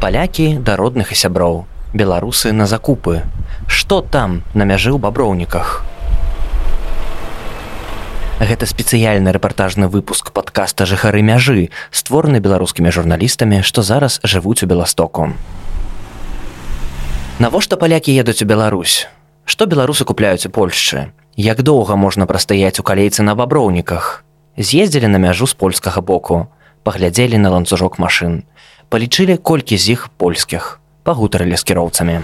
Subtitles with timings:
[0.00, 3.20] палякі да родных і сяброў беларусы на закупы.
[3.68, 5.84] Што там на мяжы ў баброўніках?
[8.40, 15.36] Гэта спецыяльны рэпартажны выпуск падкаста жыхары мяжы створаны беларускімі журналістамі што зараз жывуць у беластоку.
[17.36, 19.04] Навошта палякі едуць у Беларусь?
[19.44, 21.12] Што беларусы купляюць у польшчы?
[21.36, 24.24] Як доўга можна прастаяць у калейцы на баброўніках?
[24.56, 26.48] З'ездзілі на мяжу з польскага боку
[26.82, 28.44] паглядзелі на ланцужок машын.
[28.90, 30.80] Палічылі колькі з іх польскіх.
[31.04, 32.20] Пагутарылі з кіроўцамі.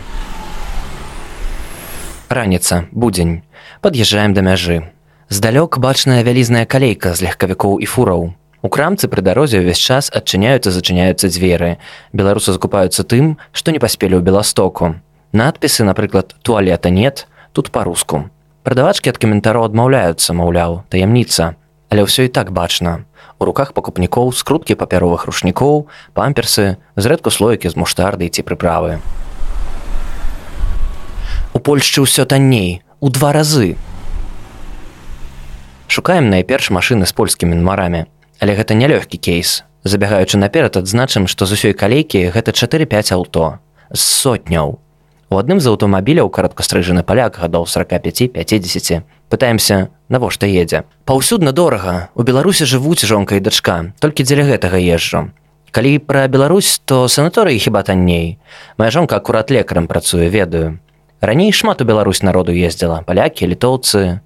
[2.28, 3.42] Раніца будзень.
[3.80, 4.82] Пад'язджаем да мяжы.
[5.28, 8.22] Здалёк бачная вялізная калейка з легкавікоў і фураў.
[8.62, 11.78] У крамцы пры дарозе ўвесь час адчыняюцца зачыняюцца дзверы.
[12.10, 14.98] Беларусы закупаюцца тым што не паспелі ў беластоку.
[15.30, 18.26] Надпісы напрыклад туалета нет тут па-руску.
[18.66, 21.54] Прадавачкі ад каментараў адмаўляюцца маўляў таямніца.
[21.95, 23.06] Але ўсё і так бачна
[23.38, 28.98] у руках пакупнікоў скруткі папяровых рушнікоў памперсы зрэдку слоікі з муштарды ці прыправы
[31.57, 33.80] у польшчы ўсё танней у два разы.
[35.88, 38.04] Шукаем найперш машыны з польскімі нумарамі
[38.40, 39.64] але гэта нялёгкі кейс.
[39.87, 44.84] Забягаючы наперад адзначым што з усёй калейкі гэта 4-5 аўто з сотняў
[45.30, 50.85] у адным з аўтамабіляў кароткастрыжаны паляк гадоў 45-50 пытаемся навошта едзе.
[51.05, 52.09] Паўсюдна дорага.
[52.15, 53.91] У беларусе жывуць жонка і дачка.
[53.99, 55.35] Толькі дзеля гэтага езджу.
[55.74, 58.38] Калі пра Беларусь то санаторыі хіба танней.
[58.79, 60.79] Моя жонка акурат лекарам працуе ведаю.
[61.21, 63.02] Раней шмат у Беларусь народу ездзіла.
[63.02, 64.21] Палякі літоўцы.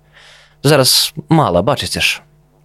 [0.62, 2.20] Зараз мала бачыце ж.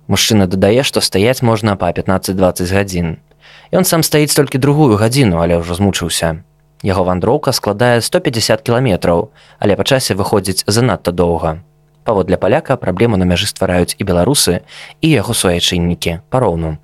[0.08, 3.17] Мужчына дадае што стаяць можна па 15-20 гадзін.
[3.72, 6.44] Ён сам стаіць толькі другую гадзіну але ўжо змучыўся
[6.86, 11.58] яго вандроўка складае 150 кіламетраў але па часе выходзіць занадта доўга
[12.05, 14.61] паводле паляка праблему на мяжы ствараюць і беларусы
[15.02, 16.78] і яго суайчыннікі пароўну.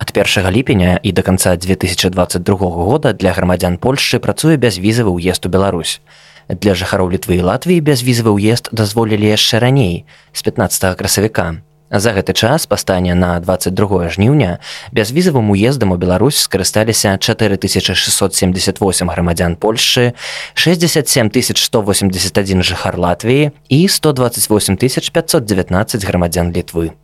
[0.00, 5.52] Ад першага ліпеня і да канца 2022 года для грамадзян Польшчы працуе бязвізавы ўезд у
[5.52, 6.00] Беларусь.
[6.48, 11.60] Для жыхароў літвы і Латвіі бязвізавы ўезд дазволілі яшчэ раней з 15 красавіка.
[11.90, 14.62] За гэты час па стане на 22 жніўня
[14.94, 20.14] бязвізавым уездам у Беларусь скарысталіся 4678 грамадзян Польшчы,
[20.54, 26.94] 67181 жыхар Латвіі і 128519 грамадзян літвы.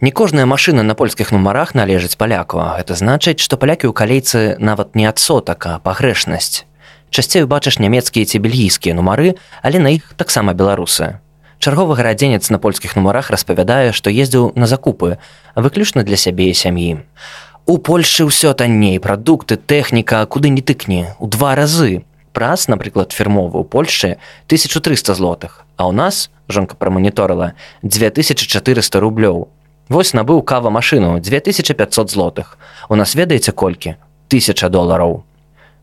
[0.00, 4.96] Не кожная машына на польскіх нумарах належыць паляку, гэта значыць, што палякі ў калейцы нават
[4.96, 6.64] не адсотак, а пагрэшнасць.
[7.12, 11.20] Часцей убачыш нямецкія ці бельгійскія нумары, але на іх таксама беларусы
[11.62, 15.18] чарговы гарадзенец на польскіх нумарах распавядае што ездзіў на закупы
[15.54, 16.98] выключна для сябе і сям'і.
[17.70, 22.02] У польльшы ўсё танней прадукты тэхніка куды не тыкне у два разы.
[22.34, 24.18] Праз напрыклад фірмовы ў польльшы
[24.50, 27.54] 1300 злотых а ў нас жонка праманіторыла
[27.86, 29.46] 2400 рублёў.
[29.86, 32.58] Вось набыў кава машыну 2500 злотых.
[32.88, 33.94] У нас ведаеце колькі?
[34.26, 35.22] Тысяча долараў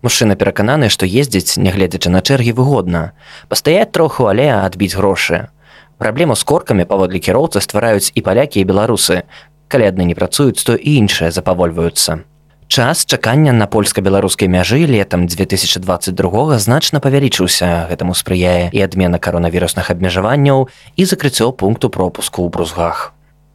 [0.02, 3.16] мужчына перакананы што ездзіць нягледзячы на чэргі выгодна.
[3.48, 5.48] Пастаяць троху але адбіць грошы
[6.00, 9.22] праблему з коркамі паводле кіроўцы ствараюць і палякі і беларусы
[9.68, 12.24] калі адны не працуюць то і іншыя запавольваюцца
[12.70, 17.90] час чакання на польска-беларускай мяжы летам 2022 значна павялічыўся.
[17.90, 23.14] Гэтаму спрыяе і адмена каронавірусных абмежаванняў і закрыццё пункту пропуску ў брузгах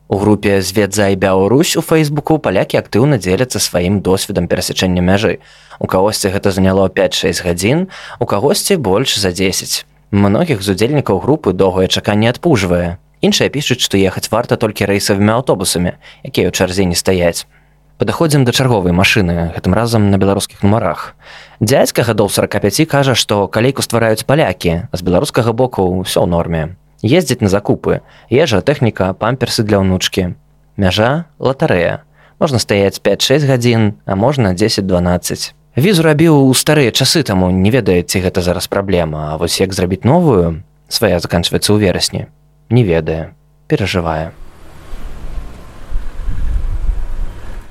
[0.09, 5.41] у групе зведза і бяўрусь у фейсбуку палякі актыўна дзеляцца сваім досведам перасячэння мяжы.
[5.79, 7.89] У кагосьці гэта заняло 5-6 гадзін
[8.21, 13.03] у кагосьці больш за 10 многіх з удзельнікаў групы доўгае чаканне адпужвае.
[13.19, 17.51] Іншыя пішуць што ехаць варта толькі рэйсавымі аўтобусамі якія ў чарзе не стаяць.
[17.99, 21.19] Падаходзім да чарговай машыны гэтым разам на беларускіх нумарах.
[21.59, 26.63] Дзядзька гадоў 45 кажа што калейку ствараюць палякі з беларускага боку ўсё ў норме.
[27.03, 28.07] Ездзіць на закупы.
[28.31, 30.39] Ежа тэхніка памперсы для ўнучкі.
[30.79, 32.07] Мяжа латарэя.
[32.39, 38.23] Можна стаяць 5-6 гадзін а можна 10-12 візу рабіў у старыя часы таму не ведаеце
[38.23, 39.35] гэта зараз праблема.
[39.35, 42.27] А вось як зрабіць новую свая заканчваецца ў верасні
[42.71, 43.35] не ведае
[43.69, 44.31] перажывае.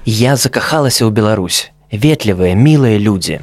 [0.05, 1.71] Я закахалася ў Беларусь.
[1.93, 3.39] Ветлівыя мілыя людзі.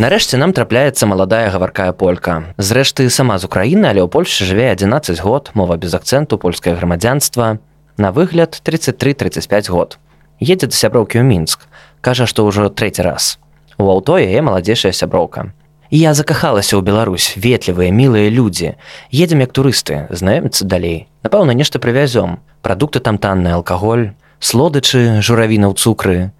[0.00, 2.52] Нарэшце нам трапляецца маладая гаваркая полька.
[2.56, 7.60] Зрэшты сама з украіны але ў польльше жыве 11 год мова без акцэнту польскае грамадзянства.
[7.96, 9.98] На выгляд 33-35 год.
[10.40, 11.68] Едзе да сяброўкі ў мінск
[12.00, 13.38] кажа што ўжо трэці раз.
[13.78, 15.52] У аўто яе маладзейшая сяброўка.
[15.90, 18.78] Я закахалася ў Беларусь ветлівыя мілыя людзі.
[19.10, 21.08] Едзем як турысты знаёмцца далей.
[21.26, 22.38] Напэўна нешта прывязём.
[22.62, 26.30] Прадукты там танны алкаголь слодычы журавіна ў цукры.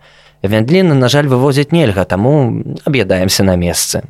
[0.47, 4.07] Вяндліны на жаль вывозяць нельга таму аб'ядаемся на месцы.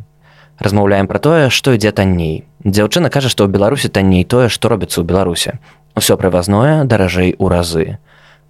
[0.60, 2.44] Размаўляем пра тое што ідзе танней.
[2.68, 5.56] Дзяўчына кажа што ў беларусі танней тое што робіцца ў беларусе.
[5.96, 7.96] Усё прывазное даражэй у разы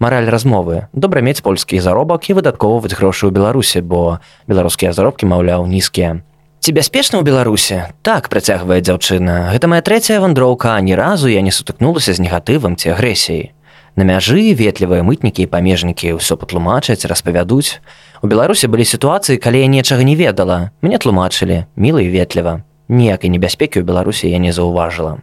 [0.01, 0.89] Мараль размовы.
[0.97, 4.17] Добра мець польскі заробак і выдаткоўваць грошы ў беларусе бо
[4.49, 6.25] беларускія заробкі маўляў нізкія.
[6.65, 9.53] Ці бяспечна ў беларусе так працягвае дзяўчына.
[9.53, 13.53] Гэта моя трэцяя вандроўка ні разу я не сутыкнулася з негатывам ці агрэсіяй.
[14.01, 17.85] На мяжы ветлівыя мытнікі і памежнікі ўсё патлумачаць распавядуць.
[18.25, 20.73] У беларусе былі сітуацыі калі я нечага не ведала.
[20.81, 22.65] Мне тлумачылі міла і ветліва.
[22.89, 25.21] Ніякай небяспекі ў беларусі я не заўважыла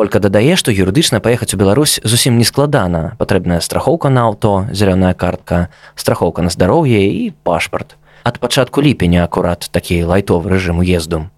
[0.00, 3.16] Полька дадае, што юрыдычна паехаць у Беларусь зусім не складана.
[3.18, 7.96] патрэбная страхоўка на аўто, зялёная картка, страхоўка на здароўе і пашпарт.
[8.24, 11.28] Ад пачатку ліпеня акурат такі лайтовы рэжым уезду.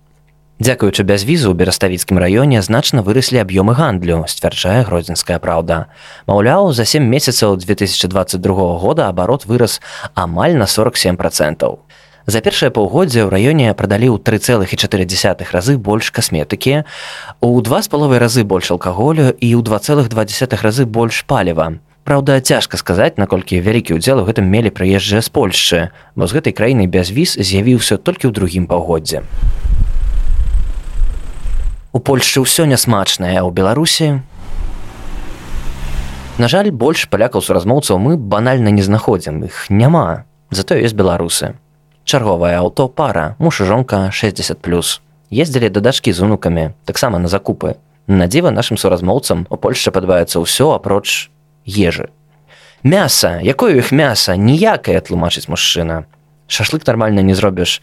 [0.62, 5.90] Дзякуючы бязвізу ў бераставіцкім раёне значна выраслі аб'ёмы гандлю, сцвярджае гродзенская праўда.
[6.30, 9.82] Маўляў, за сем месяцаў 2022 года абарот вырас
[10.14, 11.82] амаль на 47 процентаў.
[12.26, 16.86] За першае паўгоддзе ў раёне прадалі ў 3,4 разы больш касметыкі,
[17.42, 21.82] у два з паловай разы больш алкаголю і ў 2,2 разы больш паліва.
[22.02, 26.50] Праўда, цяжка сказаць, наколькі вялікі ўдзел у гэтым мелі прыезджыя з Польшчы, бо з гэтай
[26.50, 29.22] краіны без віз з'явіўся толькі ў другім паўгоддзе.
[31.94, 34.22] У Польшчы ўсё нясмачнае, а ў Беларусі.
[36.42, 41.54] На жаль, больш палякаў суразмоўцаў мы банальна не знаходзім іх няма, затое ёсць беларусы.
[42.04, 45.00] Чарговае аўто пара, муж і жонка 60 плюс.
[45.32, 47.76] Ездзілі да дачкі з унукамі, таксама на закупы.
[48.06, 51.30] На дзіва нашым суразмоўцам у Польшчы падбаецца ўсё апроч
[51.64, 52.10] ежы.
[52.82, 56.04] Мяса, якое іх мяса, ніякае тлумачыць мужчына.
[56.50, 57.80] Шашлык нармальна не зробіш.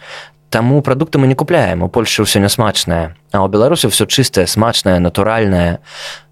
[0.49, 4.99] Таму прадукты мы не купляем, у Польшчы ўсё нясмачнае, А ў Беларусі ўсё чыстае, смачнае,
[4.99, 5.79] натуральнае.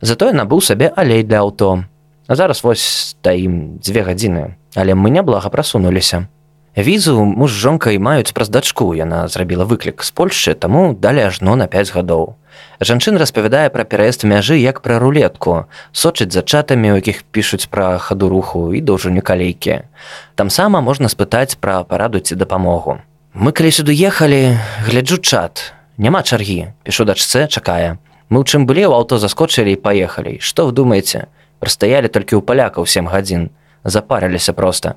[0.02, 1.86] Затое набыў сабе алей для аўто.
[2.28, 6.28] А зараз вось таім дзве гадзіны, але мы няблага прасунуліся.
[6.78, 11.56] Візу муж з жонкай маюць праз дачку, яна зрабіла выклік з Польшчы, таму далі ажно
[11.58, 12.38] на 5 гадоў.
[12.78, 17.98] Жанчын распавядае пра пераезд мяжы як пра рулетку, сочыць за чатамі, у якіх пішуць пра
[17.98, 19.90] хаду руху і доўжыню калейкі.
[20.38, 23.02] Там сама можна спытаць пра параду ці дапамогу.
[23.34, 25.74] Мы калі сюды ехалі, гляджу чат.
[25.98, 27.98] Няма чаргі, пішу дачцэ, чакае.
[28.30, 30.38] Мы ў чым былі ў аўто заскочылі і паехалі.
[30.46, 31.26] Што вы думаеце?
[31.58, 33.50] Прастаялі толькі ў палякаў 7 гадзін,
[33.82, 34.94] запарыліся проста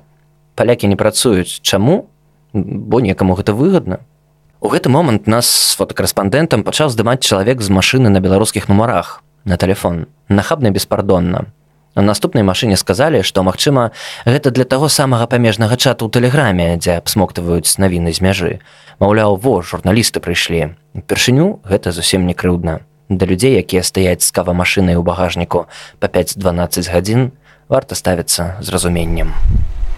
[0.55, 2.07] палякі не працуюць чаму?
[2.53, 4.03] Бо некаму гэта выгодна.
[4.61, 9.57] У гэты момант нас з фотокарэспандэнтам пачаў здымаць чалавек з машыны на беларускіх нумарах на
[9.57, 11.49] телефон нахабна беспардонна.
[11.95, 13.89] На наступнай машыне сказалі што магчыма
[14.25, 18.51] гэта для таго самага памежнага чату ў тэлеграме дзе абсмоктаваюць навіны з мяжы.
[19.01, 20.77] Маўляў во журналісты прыйшлі.
[20.93, 22.85] Упершыню гэта зусім не крыўдна.
[23.09, 25.65] Да людзей якія стаяць з кава машынай у багажніку
[25.99, 27.31] па 5-12 гадзін
[27.67, 29.33] варта ставіцца з разуменнем.
[29.33, 29.90] у